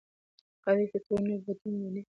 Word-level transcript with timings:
قوي 0.63 0.85
فکر 0.93 1.13
بدلون 1.45 1.73
مني 1.81 2.01